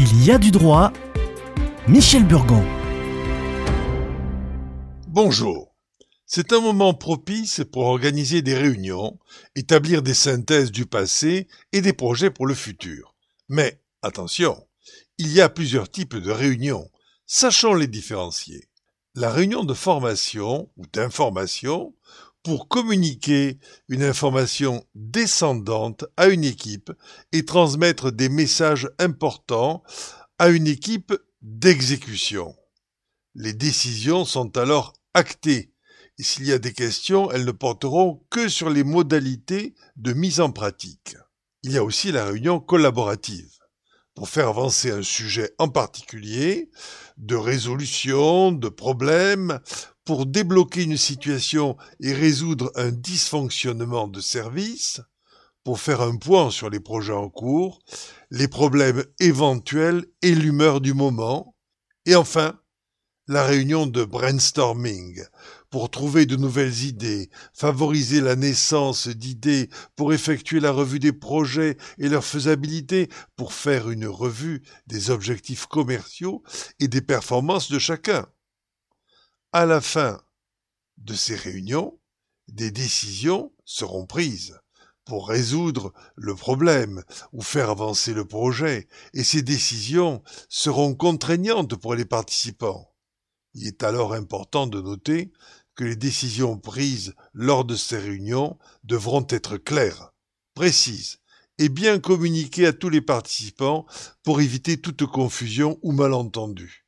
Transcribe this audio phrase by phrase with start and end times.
[0.00, 0.92] Il y a du droit.
[1.88, 2.64] Michel Burgon.
[5.08, 5.74] Bonjour.
[6.24, 9.18] C'est un moment propice pour organiser des réunions,
[9.56, 13.16] établir des synthèses du passé et des projets pour le futur.
[13.48, 14.68] Mais attention,
[15.18, 16.88] il y a plusieurs types de réunions.
[17.26, 18.68] Sachons les différencier.
[19.16, 21.92] La réunion de formation ou d'information
[22.42, 23.58] pour communiquer
[23.88, 26.92] une information descendante à une équipe
[27.32, 29.82] et transmettre des messages importants
[30.38, 31.12] à une équipe
[31.42, 32.54] d'exécution.
[33.34, 35.72] Les décisions sont alors actées
[36.20, 40.50] s'il y a des questions, elles ne porteront que sur les modalités de mise en
[40.50, 41.16] pratique.
[41.62, 43.58] Il y a aussi la réunion collaborative
[44.18, 46.70] pour faire avancer un sujet en particulier,
[47.18, 49.60] de résolution, de problèmes,
[50.04, 55.00] pour débloquer une situation et résoudre un dysfonctionnement de service,
[55.62, 57.78] pour faire un point sur les projets en cours,
[58.32, 61.54] les problèmes éventuels et l'humeur du moment,
[62.04, 62.58] et enfin,
[63.28, 65.22] la réunion de brainstorming,
[65.70, 71.76] pour trouver de nouvelles idées, favoriser la naissance d'idées, pour effectuer la revue des projets
[71.98, 76.42] et leur faisabilité, pour faire une revue des objectifs commerciaux
[76.80, 78.26] et des performances de chacun.
[79.52, 80.20] À la fin
[80.96, 81.98] de ces réunions,
[82.48, 84.58] des décisions seront prises
[85.04, 87.02] pour résoudre le problème
[87.32, 92.92] ou faire avancer le projet, et ces décisions seront contraignantes pour les participants.
[93.54, 95.32] Il est alors important de noter
[95.74, 100.12] que les décisions prises lors de ces réunions devront être claires,
[100.54, 101.18] précises
[101.58, 103.86] et bien communiquées à tous les participants
[104.22, 106.86] pour éviter toute confusion ou malentendu.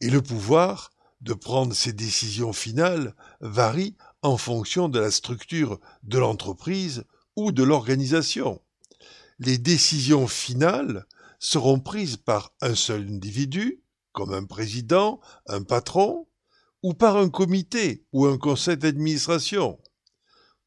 [0.00, 0.90] Et le pouvoir
[1.20, 7.04] de prendre ces décisions finales varie en fonction de la structure de l'entreprise
[7.36, 8.60] ou de l'organisation.
[9.38, 11.06] Les décisions finales
[11.38, 13.82] seront prises par un seul individu,
[14.20, 16.26] comme un président, un patron,
[16.82, 19.78] ou par un comité ou un conseil d'administration,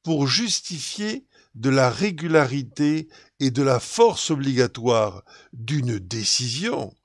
[0.01, 3.09] pour justifier de la régularité
[3.39, 6.95] et de la force obligatoire d'une décision,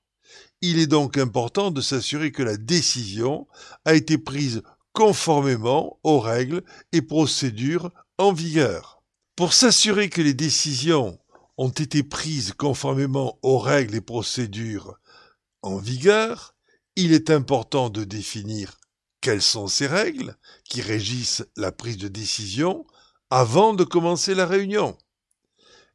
[0.61, 3.47] il est donc important de s'assurer que la décision
[3.85, 9.03] a été prise conformément aux règles et procédures en vigueur.
[9.35, 11.19] Pour s'assurer que les décisions
[11.59, 14.99] ont été prises conformément aux règles et procédures
[15.61, 16.55] en vigueur,
[16.95, 18.79] il est important de définir
[19.21, 22.85] quelles sont ces règles qui régissent la prise de décision
[23.29, 24.97] avant de commencer la réunion.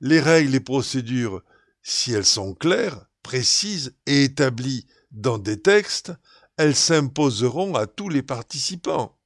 [0.00, 1.42] Les règles et procédures,
[1.82, 6.12] si elles sont claires, précises et établies dans des textes,
[6.56, 9.18] elles s'imposeront à tous les participants.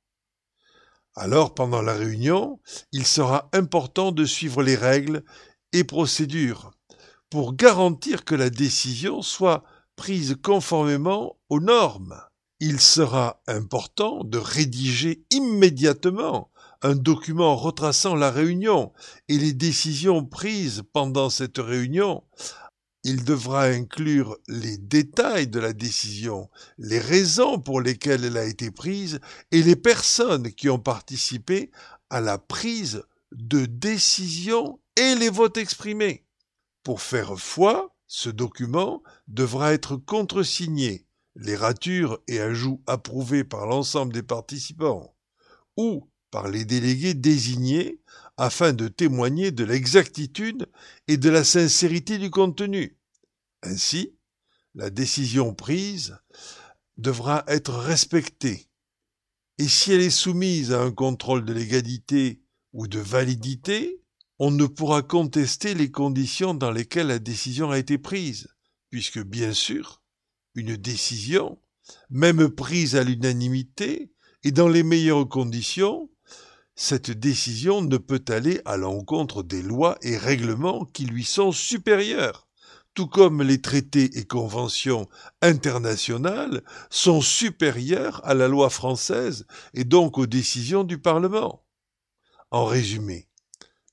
[1.15, 2.60] Alors, pendant la réunion,
[2.93, 5.25] il sera important de suivre les règles
[5.72, 6.70] et procédures
[7.28, 9.65] pour garantir que la décision soit
[9.99, 12.19] prise conformément aux normes.
[12.61, 16.51] Il sera important de rédiger immédiatement
[16.81, 18.93] un document retraçant la réunion
[19.29, 22.23] et les décisions prises pendant cette réunion
[23.05, 28.71] il devra inclure les détails de la décision, les raisons pour lesquelles elle a été
[28.71, 29.21] prise
[29.51, 31.71] et les personnes qui ont participé
[32.11, 36.27] à la prise de décision et les votes exprimés.
[36.83, 44.13] Pour faire foi, ce document devra être contresigné, les ratures et ajouts approuvés par l'ensemble
[44.13, 45.15] des participants,
[45.77, 48.01] ou par les délégués désignés
[48.37, 50.67] afin de témoigner de l'exactitude
[51.07, 52.99] et de la sincérité du contenu.
[53.63, 54.17] Ainsi,
[54.75, 56.17] la décision prise
[56.97, 58.69] devra être respectée.
[59.59, 62.41] Et si elle est soumise à un contrôle de légalité
[62.73, 63.98] ou de validité,
[64.38, 68.49] on ne pourra contester les conditions dans lesquelles la décision a été prise,
[68.91, 70.03] puisque bien sûr,
[70.54, 71.60] une décision,
[72.10, 74.12] même prise à l'unanimité
[74.44, 76.10] et dans les meilleures conditions,
[76.75, 82.49] cette décision ne peut aller à l'encontre des lois et règlements qui lui sont supérieurs
[82.99, 85.08] tout comme les traités et conventions
[85.41, 91.64] internationales sont supérieurs à la loi française et donc aux décisions du Parlement.
[92.50, 93.28] En résumé,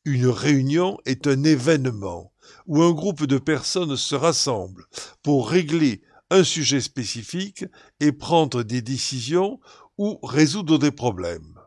[0.06, 2.32] une réunion est un événement
[2.68, 4.86] où un groupe de personnes se rassemble
[5.24, 7.66] pour régler un sujet spécifique
[8.00, 9.60] et prendre des décisions
[9.98, 11.60] ou résoudre des problèmes.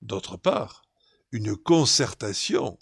[0.00, 0.82] D'autre part,
[1.32, 2.78] une concertation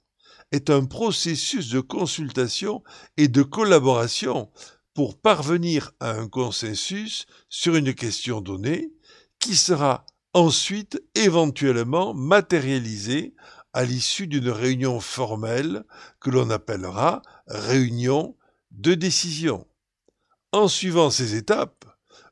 [0.52, 2.82] est un processus de consultation
[3.16, 4.50] et de collaboration
[4.92, 8.92] pour parvenir à un consensus sur une question donnée
[9.40, 13.34] qui sera ensuite éventuellement matérialisé
[13.74, 15.84] à l'issue d'une réunion formelle
[16.20, 18.36] que l'on appellera réunion
[18.70, 19.66] de décision.
[20.52, 21.84] En suivant ces étapes,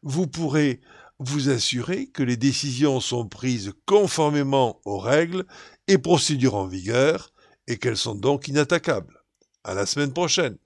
[0.02, 0.80] vous pourrez
[1.18, 5.44] vous assurer que les décisions sont prises conformément aux règles
[5.88, 7.32] et procédures en vigueur
[7.66, 9.22] et qu'elles sont donc inattaquables.
[9.64, 10.56] À la semaine prochaine.